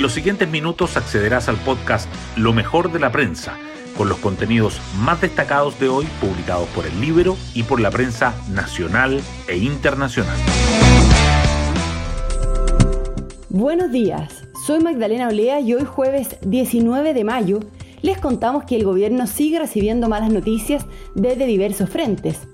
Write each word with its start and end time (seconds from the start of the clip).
En 0.00 0.04
los 0.04 0.14
siguientes 0.14 0.48
minutos 0.48 0.96
accederás 0.96 1.50
al 1.50 1.58
podcast 1.58 2.08
Lo 2.34 2.54
mejor 2.54 2.90
de 2.90 2.98
la 2.98 3.12
prensa, 3.12 3.58
con 3.98 4.08
los 4.08 4.16
contenidos 4.16 4.80
más 4.98 5.20
destacados 5.20 5.78
de 5.78 5.90
hoy 5.90 6.06
publicados 6.22 6.66
por 6.70 6.86
el 6.86 6.98
libro 7.02 7.36
y 7.52 7.64
por 7.64 7.80
la 7.80 7.90
prensa 7.90 8.34
nacional 8.48 9.20
e 9.46 9.58
internacional. 9.58 10.38
Buenos 13.50 13.92
días, 13.92 14.42
soy 14.66 14.80
Magdalena 14.80 15.28
Olea 15.28 15.60
y 15.60 15.74
hoy 15.74 15.84
jueves 15.84 16.38
19 16.46 17.12
de 17.12 17.24
mayo 17.24 17.60
les 18.00 18.16
contamos 18.16 18.64
que 18.64 18.76
el 18.76 18.84
gobierno 18.84 19.26
sigue 19.26 19.58
recibiendo 19.58 20.08
malas 20.08 20.32
noticias 20.32 20.86
desde 21.14 21.44
diversos 21.44 21.90
frentes. 21.90 22.48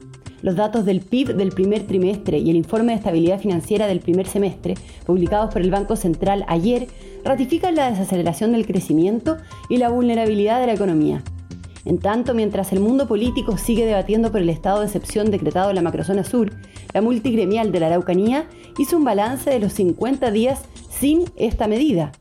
Los 0.46 0.54
datos 0.54 0.84
del 0.84 1.00
PIB 1.00 1.34
del 1.34 1.50
primer 1.50 1.88
trimestre 1.88 2.38
y 2.38 2.50
el 2.50 2.54
informe 2.54 2.92
de 2.92 2.98
estabilidad 2.98 3.40
financiera 3.40 3.88
del 3.88 3.98
primer 3.98 4.28
semestre, 4.28 4.74
publicados 5.04 5.52
por 5.52 5.60
el 5.60 5.72
Banco 5.72 5.96
Central 5.96 6.44
ayer, 6.46 6.86
ratifican 7.24 7.74
la 7.74 7.90
desaceleración 7.90 8.52
del 8.52 8.64
crecimiento 8.64 9.38
y 9.68 9.78
la 9.78 9.88
vulnerabilidad 9.88 10.60
de 10.60 10.68
la 10.68 10.74
economía. 10.74 11.24
En 11.84 11.98
tanto, 11.98 12.32
mientras 12.32 12.72
el 12.72 12.78
mundo 12.78 13.08
político 13.08 13.58
sigue 13.58 13.86
debatiendo 13.86 14.30
por 14.30 14.40
el 14.40 14.48
estado 14.48 14.78
de 14.78 14.86
excepción 14.86 15.32
decretado 15.32 15.70
en 15.70 15.74
la 15.74 15.82
macrozona 15.82 16.22
sur, 16.22 16.52
la 16.94 17.02
multigremial 17.02 17.72
de 17.72 17.80
la 17.80 17.88
Araucanía 17.88 18.46
hizo 18.78 18.98
un 18.98 19.04
balance 19.04 19.50
de 19.50 19.58
los 19.58 19.72
50 19.72 20.30
días 20.30 20.60
sin 20.88 21.24
esta 21.34 21.66
medida. 21.66 22.12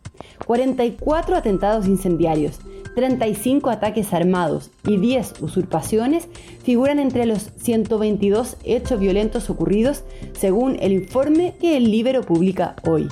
44 0.47 1.35
atentados 1.35 1.85
incendiarios, 1.85 2.59
35 2.95 3.69
ataques 3.69 4.13
armados 4.13 4.71
y 4.87 4.97
10 4.97 5.41
usurpaciones 5.41 6.27
figuran 6.63 6.99
entre 6.99 7.25
los 7.25 7.51
122 7.57 8.57
hechos 8.63 8.99
violentos 8.99 9.49
ocurridos 9.49 10.03
según 10.33 10.77
el 10.79 10.93
informe 10.93 11.55
que 11.59 11.77
el 11.77 11.91
Libero 11.91 12.21
publica 12.21 12.75
hoy. 12.87 13.07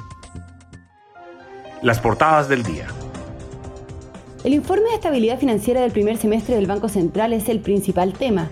Las 1.82 2.00
portadas 2.00 2.48
del 2.48 2.64
día. 2.64 2.88
El 4.44 4.54
informe 4.54 4.90
de 4.90 4.96
estabilidad 4.96 5.40
financiera 5.40 5.82
del 5.82 5.92
primer 5.92 6.18
semestre 6.18 6.56
del 6.56 6.66
Banco 6.68 6.90
Central 6.90 7.34
es 7.34 7.48
el 7.50 7.60
principal 7.60 8.14
tema. 8.14 8.50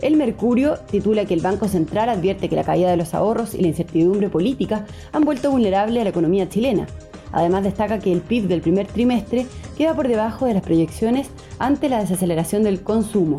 El 0.00 0.16
Mercurio 0.16 0.78
titula 0.90 1.24
que 1.24 1.34
el 1.34 1.40
Banco 1.40 1.68
Central 1.68 2.08
advierte 2.08 2.48
que 2.48 2.56
la 2.56 2.64
caída 2.64 2.90
de 2.90 2.96
los 2.96 3.14
ahorros 3.14 3.54
y 3.54 3.62
la 3.62 3.68
incertidumbre 3.68 4.28
política 4.28 4.84
han 5.12 5.24
vuelto 5.24 5.50
vulnerable 5.52 6.00
a 6.00 6.04
la 6.04 6.10
economía 6.10 6.48
chilena. 6.48 6.86
Además 7.32 7.64
destaca 7.64 7.98
que 7.98 8.12
el 8.12 8.20
PIB 8.20 8.46
del 8.46 8.60
primer 8.60 8.86
trimestre 8.86 9.46
queda 9.76 9.94
por 9.94 10.08
debajo 10.08 10.46
de 10.46 10.54
las 10.54 10.62
proyecciones 10.62 11.30
ante 11.58 11.88
la 11.88 12.00
desaceleración 12.00 12.62
del 12.62 12.82
consumo. 12.82 13.38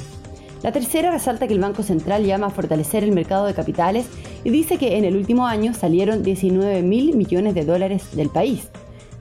La 0.63 0.71
tercera 0.71 1.11
resalta 1.11 1.47
que 1.47 1.53
el 1.53 1.59
Banco 1.59 1.83
Central 1.83 2.25
llama 2.25 2.47
a 2.47 2.49
fortalecer 2.49 3.03
el 3.03 3.11
mercado 3.11 3.45
de 3.45 3.53
capitales 3.53 4.07
y 4.43 4.49
dice 4.49 4.77
que 4.77 4.97
en 4.97 5.03
el 5.03 5.17
último 5.17 5.45
año 5.45 5.73
salieron 5.73 6.23
19 6.23 6.81
mil 6.81 7.15
millones 7.15 7.53
de 7.53 7.65
dólares 7.65 8.15
del 8.15 8.29
país. 8.29 8.69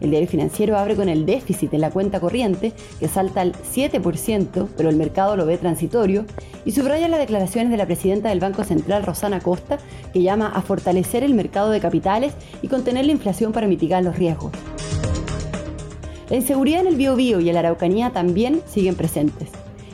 El 0.02 0.10
diario 0.10 0.28
financiero 0.28 0.76
abre 0.76 0.96
con 0.96 1.08
el 1.08 1.24
déficit 1.26 1.72
en 1.74 1.80
la 1.80 1.90
cuenta 1.92 2.18
corriente, 2.18 2.72
que 2.98 3.06
salta 3.06 3.40
al 3.40 3.52
7%, 3.52 4.68
pero 4.76 4.88
el 4.88 4.96
mercado 4.96 5.36
lo 5.36 5.46
ve 5.46 5.56
transitorio, 5.58 6.24
y 6.64 6.72
subraya 6.72 7.06
las 7.06 7.20
declaraciones 7.20 7.70
de 7.70 7.76
la 7.76 7.86
presidenta 7.86 8.28
del 8.28 8.40
Banco 8.40 8.64
Central, 8.64 9.04
Rosana 9.04 9.38
Costa, 9.38 9.78
que 10.12 10.20
llama 10.20 10.48
a 10.52 10.60
fortalecer 10.60 11.22
el 11.22 11.34
mercado 11.34 11.70
de 11.70 11.78
capitales 11.78 12.34
y 12.62 12.68
contener 12.68 13.06
la 13.06 13.12
inflación 13.12 13.52
para 13.52 13.68
mitigar 13.68 14.02
los 14.02 14.18
riesgos. 14.18 14.50
La 16.28 16.34
inseguridad 16.34 16.80
en 16.80 16.88
el 16.88 16.96
Biobío 16.96 17.38
y 17.38 17.48
en 17.48 17.54
la 17.54 17.60
Araucanía 17.60 18.10
también 18.10 18.60
siguen 18.66 18.96
presentes. 18.96 19.50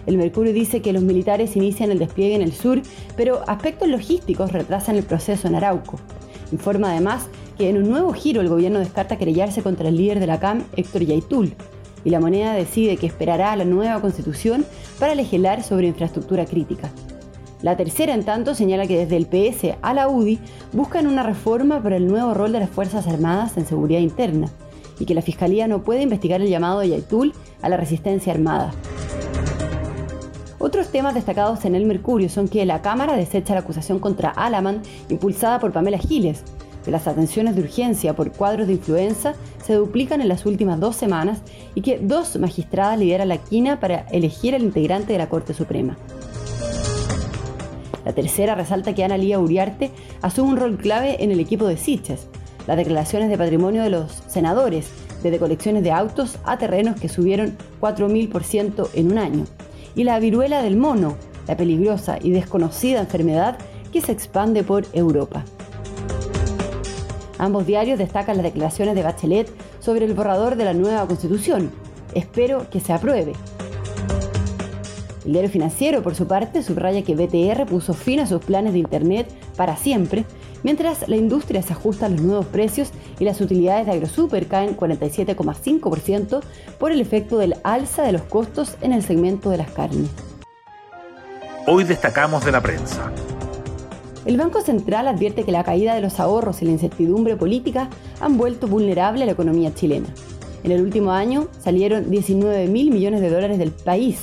El 0.07 0.17
Mercurio 0.17 0.55
dice 0.55 0.81
que 0.81 0.95
los 0.95 1.03
militares 1.03 1.55
inician 1.55 1.91
el 1.91 1.99
despliegue 1.99 2.35
en 2.35 2.41
el 2.41 2.55
sur, 2.55 2.81
pero 3.15 3.43
aspectos 3.47 3.89
logísticos 3.89 4.53
retrasan 4.53 4.97
el 4.97 5.03
proceso 5.03 5.49
en 5.49 5.57
Arauco. 5.57 5.99
Informa 6.51 6.93
además 6.93 7.29
que 7.59 7.69
en 7.69 7.77
un 7.77 7.91
nuevo 7.91 8.13
giro 8.13 8.41
el 8.41 8.49
gobierno 8.49 8.79
descarta 8.79 9.19
querellarse 9.19 9.63
contra 9.63 9.89
el 9.89 9.97
líder 9.97 10.21
de 10.21 10.29
la 10.29 10.39
CAM, 10.39 10.65
Héctor 10.77 11.03
Yaitul, 11.03 11.55
y 12.05 12.11
la 12.11 12.21
moneda 12.21 12.53
decide 12.53 12.97
que 12.97 13.07
esperará 13.07 13.53
a 13.53 13.57
la 13.57 13.65
nueva 13.65 14.01
constitución 14.01 14.65
para 15.01 15.17
legislar 15.17 15.65
sobre 15.65 15.89
infraestructura 15.89 16.47
crítica. 16.47 16.91
La 17.61 17.77
tercera, 17.77 18.15
en 18.15 18.25
tanto, 18.25 18.55
señala 18.55 18.87
que 18.87 19.05
desde 19.05 19.17
el 19.17 19.27
PS 19.27 19.77
a 19.83 19.93
la 19.93 20.09
UDI 20.09 20.39
buscan 20.73 21.09
una 21.09 21.25
reforma 21.25 21.83
para 21.83 21.97
el 21.97 22.07
nuevo 22.07 22.33
rol 22.33 22.53
de 22.53 22.61
las 22.61 22.71
Fuerzas 22.71 23.09
Armadas 23.09 23.57
en 23.57 23.67
seguridad 23.67 23.99
interna 23.99 24.49
y 25.01 25.07
que 25.07 25.15
la 25.15 25.23
Fiscalía 25.23 25.67
no 25.67 25.83
puede 25.83 26.03
investigar 26.03 26.41
el 26.41 26.49
llamado 26.49 26.79
de 26.79 26.91
Yaitul 26.91 27.33
a 27.61 27.69
la 27.69 27.77
resistencia 27.77 28.33
armada. 28.33 28.73
Otros 30.61 30.89
temas 30.89 31.15
destacados 31.15 31.65
en 31.65 31.75
el 31.75 31.87
Mercurio 31.87 32.29
son 32.29 32.47
que 32.47 32.65
la 32.65 32.83
Cámara 32.83 33.17
desecha 33.17 33.55
la 33.55 33.61
acusación 33.61 33.99
contra 33.99 34.31
Alaman 34.31 34.83
impulsada 35.09 35.59
por 35.59 35.73
Pamela 35.73 35.99
Giles, 35.99 36.45
las 36.91 37.07
atenciones 37.07 37.55
de 37.55 37.63
urgencia 37.63 38.15
por 38.15 38.33
cuadros 38.33 38.67
de 38.67 38.75
influenza 38.75 39.35
se 39.65 39.75
duplican 39.75 40.21
en 40.21 40.29
las 40.29 40.47
últimas 40.47 40.81
dos 40.81 40.97
semanas 40.97 41.41
y 41.75 41.83
que 41.83 41.99
dos 41.99 42.37
magistradas 42.37 42.99
lideran 42.99 43.29
la 43.29 43.39
quina 43.39 43.81
para 43.81 44.07
elegir 44.11 44.55
al 44.55 44.63
integrante 44.63 45.13
de 45.13 45.19
la 45.19 45.29
Corte 45.29 45.55
Suprema. 45.55 45.97
La 48.05 48.15
tercera 48.15 48.55
resalta 48.55 48.95
que 48.95 49.05
Ana 49.05 49.19
Lía 49.19 49.39
Uriarte 49.39 49.91
asume 50.23 50.53
un 50.53 50.57
rol 50.57 50.79
clave 50.79 51.23
en 51.23 51.31
el 51.31 51.41
equipo 51.41 51.67
de 51.67 51.77
Siches, 51.77 52.27
las 52.67 52.77
declaraciones 52.77 53.29
de 53.29 53.37
patrimonio 53.37 53.83
de 53.83 53.91
los 53.91 54.23
senadores, 54.29 54.89
desde 55.23 55.39
colecciones 55.39 55.83
de 55.83 55.93
autos 55.93 56.39
a 56.45 56.59
terrenos 56.59 56.99
que 56.99 57.09
subieron 57.09 57.57
4.000% 57.81 58.89
en 58.95 59.13
un 59.13 59.19
año, 59.19 59.45
y 59.95 60.05
la 60.05 60.19
viruela 60.21 60.63
del 60.63 60.77
mono, 60.77 61.17
la 61.47 61.57
peligrosa 61.57 62.19
y 62.23 62.31
desconocida 62.31 63.01
enfermedad 63.01 63.59
que 63.93 64.01
se 64.01 64.13
expande 64.13 64.63
por 64.63 64.87
Europa. 64.93 65.45
Ambos 67.39 67.67
diarios 67.67 67.99
destacan 67.99 68.37
las 68.37 68.45
declaraciones 68.45 68.95
de 68.95 69.03
Bachelet 69.03 69.49
sobre 69.81 70.05
el 70.05 70.15
borrador 70.15 70.57
de 70.57 70.65
la 70.65 70.75
nueva 70.75 71.07
constitución. 71.07 71.71
Espero 72.15 72.69
que 72.71 72.81
se 72.81 72.93
apruebe. 72.93 73.33
El 75.25 75.33
diario 75.33 75.51
financiero, 75.51 76.03
por 76.03 76.15
su 76.15 76.27
parte, 76.27 76.63
subraya 76.63 77.03
que 77.03 77.15
BTR 77.15 77.67
puso 77.67 77.93
fin 77.93 78.21
a 78.21 78.27
sus 78.27 78.43
planes 78.43 78.73
de 78.73 78.79
Internet 78.79 79.29
para 79.57 79.77
siempre, 79.77 80.25
mientras 80.63 81.07
la 81.07 81.17
industria 81.17 81.63
se 81.63 81.75
ajusta 81.75 82.07
a 82.07 82.09
los 82.09 82.23
nuevos 82.23 82.47
precios 82.47 82.91
y 83.19 83.25
las 83.25 83.41
utilidades 83.41 83.87
de 83.87 83.93
AgroSuper 83.93 84.47
caen 84.47 84.77
47,5% 84.77 86.41
por 86.79 86.93
el 86.93 87.01
efecto 87.01 87.39
del 87.39 87.57
alza 87.63 88.03
de 88.03 88.13
los 88.13 88.23
costos 88.23 88.77
en 88.81 88.93
el 88.93 89.03
segmento 89.03 89.51
de 89.51 89.59
las 89.59 89.71
carnes. 89.71 90.09
Hoy 91.67 91.85
destacamos 91.85 92.45
de 92.47 92.53
la 92.53 92.63
prensa. 92.63 93.13
El 94.29 94.37
Banco 94.37 94.61
Central 94.61 95.09
advierte 95.09 95.45
que 95.45 95.53
la 95.53 95.65
caída 95.65 95.95
de 95.95 96.03
los 96.03 96.21
ahorros 96.21 96.61
y 96.61 96.67
la 96.67 96.73
incertidumbre 96.73 97.35
política 97.35 97.89
han 98.21 98.37
vuelto 98.37 98.69
vulnerable 98.69 99.23
a 99.23 99.27
la 99.27 99.33
economía 99.33 99.75
chilena. 99.75 100.09
En 100.65 100.71
el 100.71 100.83
último 100.83 101.13
año 101.13 101.49
salieron 101.59 102.11
19 102.11 102.67
mil 102.67 102.91
millones 102.91 103.23
de 103.23 103.31
dólares 103.31 103.57
del 103.57 103.71
país. 103.71 104.21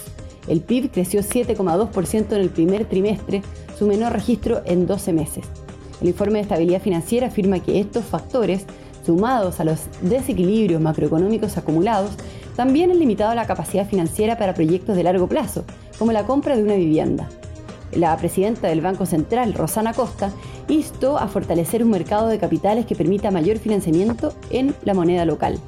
El 0.48 0.62
PIB 0.62 0.92
creció 0.92 1.22
7,2% 1.22 2.34
en 2.34 2.40
el 2.40 2.52
primer 2.52 2.86
trimestre, 2.86 3.42
su 3.80 3.88
menor 3.88 4.14
registro 4.14 4.62
en 4.66 4.86
12 4.86 5.12
meses. 5.12 5.46
El 6.00 6.10
informe 6.10 6.34
de 6.34 6.42
estabilidad 6.42 6.84
financiera 6.84 7.26
afirma 7.26 7.60
que 7.62 7.80
estos 7.80 8.06
factores, 8.06 8.68
sumados 9.04 9.60
a 9.60 9.64
los 9.64 9.86
desequilibrios 10.04 10.84
macroeconómicos 10.84 11.58
acumulados, 11.58 12.12
también 12.56 12.92
han 12.92 13.00
limitado 13.00 13.34
la 13.34 13.48
capacidad 13.48 13.88
financiera 13.90 14.38
para 14.38 14.54
proyectos 14.54 14.96
de 14.98 15.02
largo 15.04 15.28
plazo, 15.28 15.64
como 15.98 16.12
la 16.12 16.28
compra 16.28 16.56
de 16.56 16.62
una 16.62 16.76
vivienda 16.76 17.28
la 17.92 18.16
presidenta 18.18 18.68
del 18.68 18.82
Banco 18.82 19.06
Central, 19.06 19.54
Rosana 19.54 19.94
Costa, 19.94 20.32
instó 20.68 21.18
a 21.18 21.28
fortalecer 21.28 21.84
un 21.84 21.92
mercado 21.92 22.28
de 22.28 22.40
capitales 22.40 22.86
que 22.86 22.96
permita 22.96 23.32
mayor 23.32 23.58
financiamiento 23.58 24.34
en 24.50 24.76
la 24.84 24.94
moneda 24.94 25.26
local. 25.26 25.60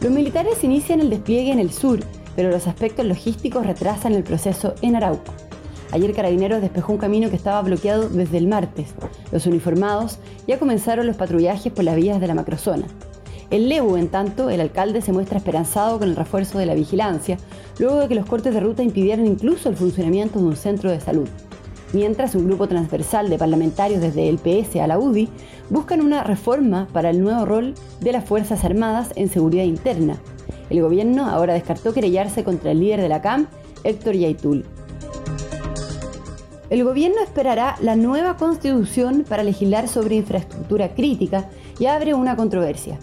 Los 0.00 0.12
militares 0.12 0.62
inician 0.62 1.00
el 1.00 1.10
despliegue 1.10 1.50
en 1.50 1.58
el 1.58 1.72
sur, 1.72 2.00
pero 2.36 2.50
los 2.50 2.66
aspectos 2.66 3.04
logísticos 3.04 3.66
retrasan 3.66 4.14
el 4.14 4.22
proceso 4.22 4.74
en 4.80 4.96
Arauco. 4.96 5.32
Ayer 5.90 6.12
Carabineros 6.12 6.60
despejó 6.60 6.92
un 6.92 6.98
camino 6.98 7.30
que 7.30 7.36
estaba 7.36 7.62
bloqueado 7.62 8.08
desde 8.08 8.38
el 8.38 8.46
martes. 8.46 8.94
Los 9.32 9.46
uniformados 9.46 10.18
ya 10.46 10.58
comenzaron 10.58 11.06
los 11.06 11.16
patrullajes 11.16 11.72
por 11.72 11.84
las 11.84 11.96
vías 11.96 12.20
de 12.20 12.26
la 12.26 12.34
macrozona. 12.34 12.86
El 13.50 13.70
Lebu, 13.70 13.96
en 13.96 14.08
tanto, 14.08 14.50
el 14.50 14.60
alcalde 14.60 15.00
se 15.00 15.12
muestra 15.12 15.38
esperanzado 15.38 15.98
con 15.98 16.10
el 16.10 16.16
refuerzo 16.16 16.58
de 16.58 16.66
la 16.66 16.74
vigilancia, 16.74 17.38
luego 17.78 18.00
de 18.00 18.08
que 18.08 18.14
los 18.14 18.26
cortes 18.26 18.52
de 18.52 18.60
ruta 18.60 18.82
impidieran 18.82 19.26
incluso 19.26 19.70
el 19.70 19.76
funcionamiento 19.76 20.38
de 20.38 20.44
un 20.44 20.56
centro 20.56 20.90
de 20.90 21.00
salud. 21.00 21.26
Mientras 21.94 22.34
un 22.34 22.46
grupo 22.46 22.68
transversal 22.68 23.30
de 23.30 23.38
parlamentarios 23.38 24.02
desde 24.02 24.28
el 24.28 24.36
PS 24.36 24.76
a 24.76 24.86
la 24.86 24.98
UDI 24.98 25.30
buscan 25.70 26.02
una 26.02 26.22
reforma 26.22 26.86
para 26.92 27.08
el 27.08 27.22
nuevo 27.22 27.46
rol 27.46 27.72
de 28.00 28.12
las 28.12 28.26
Fuerzas 28.26 28.64
Armadas 28.64 29.12
en 29.16 29.30
seguridad 29.30 29.64
interna. 29.64 30.18
El 30.68 30.82
gobierno 30.82 31.24
ahora 31.26 31.54
descartó 31.54 31.94
querellarse 31.94 32.44
contra 32.44 32.72
el 32.72 32.80
líder 32.80 33.00
de 33.00 33.08
la 33.08 33.22
CAM, 33.22 33.46
Héctor 33.82 34.14
Yaitul. 34.16 34.66
El 36.68 36.84
gobierno 36.84 37.22
esperará 37.22 37.76
la 37.80 37.96
nueva 37.96 38.36
constitución 38.36 39.24
para 39.26 39.42
legislar 39.42 39.88
sobre 39.88 40.16
infraestructura 40.16 40.94
crítica 40.94 41.48
y 41.78 41.86
abre 41.86 42.12
una 42.12 42.36
controversia. 42.36 42.98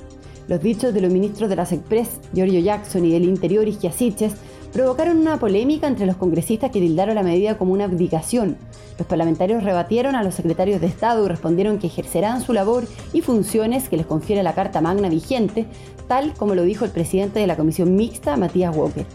Los 0.47 0.61
dichos 0.61 0.93
de 0.93 1.01
los 1.01 1.11
ministros 1.11 1.49
de 1.49 1.55
las 1.55 1.71
Express, 1.71 2.19
Giorgio 2.33 2.59
Jackson, 2.59 3.03
y 3.05 3.11
del 3.11 3.23
Interior, 3.23 3.67
Isquiasiches, 3.67 4.33
provocaron 4.71 5.17
una 5.17 5.39
polémica 5.39 5.87
entre 5.87 6.05
los 6.05 6.17
congresistas 6.17 6.69
que 6.69 6.79
tildaron 6.79 7.15
la 7.15 7.23
medida 7.23 7.57
como 7.57 7.73
una 7.73 7.85
abdicación. 7.85 8.57
Los 8.99 9.07
parlamentarios 9.07 9.63
rebatieron 9.63 10.15
a 10.15 10.23
los 10.23 10.35
secretarios 10.35 10.81
de 10.81 10.87
Estado 10.87 11.25
y 11.25 11.29
respondieron 11.29 11.79
que 11.79 11.87
ejercerán 11.87 12.41
su 12.41 12.53
labor 12.53 12.85
y 13.11 13.21
funciones 13.21 13.89
que 13.89 13.97
les 13.97 14.05
confiere 14.05 14.43
la 14.43 14.53
Carta 14.53 14.81
Magna 14.81 15.09
vigente, 15.09 15.65
tal 16.07 16.33
como 16.33 16.55
lo 16.55 16.63
dijo 16.63 16.85
el 16.85 16.91
presidente 16.91 17.39
de 17.39 17.47
la 17.47 17.57
Comisión 17.57 17.95
Mixta, 17.95 18.37
Matías 18.37 18.75
Walker. 18.75 19.05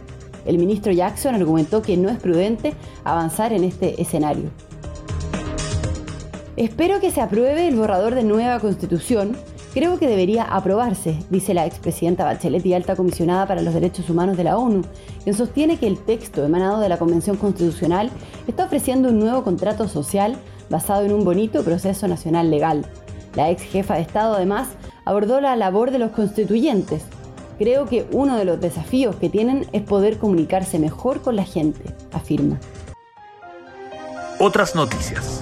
El 0.47 0.59
ministro 0.59 0.93
Jackson 0.93 1.35
argumentó 1.35 1.82
que 1.82 1.97
no 1.97 2.09
es 2.09 2.19
prudente 2.19 2.73
avanzar 3.05 3.53
en 3.53 3.65
este 3.65 4.00
escenario. 4.00 4.50
Espero 6.56 7.00
que 7.00 7.11
se 7.11 7.21
apruebe 7.21 7.69
el 7.69 7.77
borrador 7.77 8.15
de 8.15 8.25
nueva 8.25 8.59
constitución, 8.59 9.37
Creo 9.72 10.00
que 10.00 10.08
debería 10.08 10.43
aprobarse, 10.43 11.17
dice 11.31 11.55
la 11.55 11.64
expresidenta 11.64 12.25
Bachelet 12.25 12.67
y 12.67 12.75
alta 12.75 12.96
comisionada 12.96 13.46
para 13.46 13.62
los 13.62 13.72
derechos 13.72 14.11
humanos 14.11 14.37
de 14.37 14.43
la 14.43 14.58
ONU, 14.58 14.82
quien 15.22 15.37
sostiene 15.37 15.78
que 15.78 15.87
el 15.87 15.99
texto 15.99 16.44
emanado 16.44 16.81
de 16.81 16.88
la 16.88 16.99
Convención 16.99 17.37
Constitucional 17.37 18.11
está 18.49 18.64
ofreciendo 18.64 19.11
un 19.11 19.20
nuevo 19.20 19.44
contrato 19.44 19.87
social 19.87 20.37
basado 20.70 21.05
en 21.05 21.12
un 21.12 21.22
bonito 21.22 21.62
proceso 21.62 22.08
nacional 22.08 22.50
legal. 22.50 22.84
La 23.37 23.49
ex 23.50 23.62
jefa 23.62 23.94
de 23.94 24.00
Estado 24.00 24.34
además 24.34 24.70
abordó 25.05 25.40
la 25.40 25.55
labor 25.55 25.93
de 25.93 26.00
los 26.00 26.11
constituyentes. 26.11 27.05
Creo 27.56 27.87
que 27.87 28.08
uno 28.11 28.37
de 28.37 28.44
los 28.44 28.61
desafíos 28.61 29.14
que 29.17 29.28
tienen 29.28 29.67
es 29.72 29.82
poder 29.82 30.19
comunicarse 30.19 30.81
mejor 30.81 31.22
con 31.22 31.37
la 31.37 31.44
gente, 31.44 31.94
afirma. 32.11 32.58
Otras 34.40 34.75
noticias. 34.75 35.40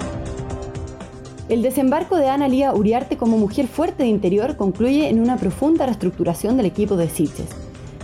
El 1.49 1.63
desembarco 1.63 2.15
de 2.15 2.29
Ana 2.29 2.47
Lía 2.47 2.75
Uriarte 2.75 3.17
como 3.17 3.39
mujer 3.39 3.67
fuerte 3.67 4.03
de 4.03 4.09
interior 4.09 4.55
concluye 4.55 5.09
en 5.09 5.19
una 5.19 5.35
profunda 5.35 5.87
reestructuración 5.87 6.57
del 6.57 6.67
equipo 6.67 6.95
de 6.95 7.09
Siches. 7.09 7.49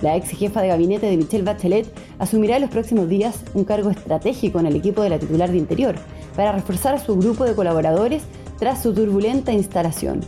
La 0.01 0.15
ex 0.15 0.29
jefa 0.29 0.63
de 0.63 0.69
gabinete 0.69 1.05
de 1.05 1.15
Michelle 1.15 1.43
Bachelet 1.43 1.85
asumirá 2.17 2.55
en 2.55 2.63
los 2.63 2.71
próximos 2.71 3.07
días 3.07 3.43
un 3.53 3.63
cargo 3.63 3.91
estratégico 3.91 4.59
en 4.59 4.65
el 4.65 4.75
equipo 4.75 5.03
de 5.03 5.11
la 5.11 5.19
titular 5.19 5.51
de 5.51 5.59
Interior 5.59 5.93
para 6.35 6.53
reforzar 6.53 6.95
a 6.95 6.99
su 6.99 7.15
grupo 7.17 7.43
de 7.43 7.53
colaboradores 7.53 8.23
tras 8.57 8.81
su 8.81 8.95
turbulenta 8.95 9.53
instalación. 9.53 10.21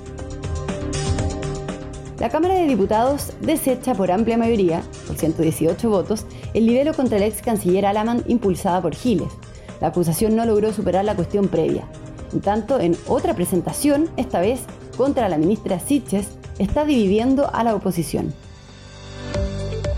La 2.19 2.29
Cámara 2.29 2.53
de 2.53 2.67
Diputados 2.67 3.33
desecha 3.41 3.95
por 3.95 4.11
amplia 4.11 4.37
mayoría, 4.37 4.83
por 5.07 5.17
118 5.17 5.89
votos, 5.89 6.27
el 6.53 6.67
libelo 6.67 6.93
contra 6.93 7.17
el 7.17 7.23
ex 7.23 7.41
canciller 7.41 7.87
Alaman 7.87 8.23
impulsada 8.27 8.79
por 8.79 8.93
Giles. 8.93 9.33
La 9.81 9.87
acusación 9.87 10.35
no 10.35 10.45
logró 10.45 10.71
superar 10.71 11.03
la 11.03 11.15
cuestión 11.15 11.47
previa. 11.47 11.87
En 12.33 12.41
tanto, 12.41 12.79
en 12.79 12.95
otra 13.07 13.33
presentación, 13.33 14.09
esta 14.17 14.39
vez 14.41 14.61
contra 14.97 15.29
la 15.29 15.37
ministra 15.37 15.79
Siches, 15.79 16.27
está 16.59 16.85
dividiendo 16.85 17.49
a 17.53 17.63
la 17.63 17.75
oposición. 17.75 18.33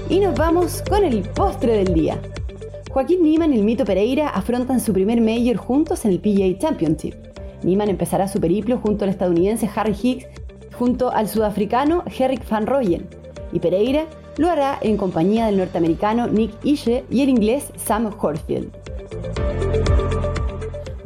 Y 0.10 0.20
nos 0.20 0.36
vamos 0.36 0.84
con 0.90 1.04
el 1.04 1.22
postre 1.22 1.78
del 1.78 1.94
día. 1.94 2.20
Joaquín 2.92 3.24
Niman 3.24 3.54
y 3.54 3.58
el 3.58 3.64
Mito 3.64 3.86
Pereira 3.86 4.30
afrontan 4.30 4.80
su 4.80 4.92
primer 4.94 5.22
Major 5.22 5.56
juntos 5.58 6.06
en 6.06 6.12
el 6.12 6.20
PGA 6.20 6.58
Championship. 6.58 7.14
Niman 7.64 7.90
empezará 7.90 8.28
su 8.28 8.40
periplo 8.40 8.80
junto 8.80 9.06
al 9.06 9.12
estadounidense 9.12 9.70
Harry 9.76 9.96
Hicks, 10.02 10.26
junto 10.78 11.12
al 11.12 11.28
sudafricano 11.28 12.04
Herrick 12.18 12.48
Van 12.50 12.66
Rooyen, 12.66 13.08
y 13.52 13.60
Pereira 13.60 14.06
lo 14.38 14.50
hará 14.50 14.78
en 14.82 14.98
compañía 14.98 15.46
del 15.46 15.58
norteamericano 15.58 16.28
Nick 16.28 16.54
Ishe 16.64 17.04
y 17.10 17.22
el 17.22 17.30
inglés 17.30 17.66
Sam 17.76 18.10
Horfield. 18.20 18.72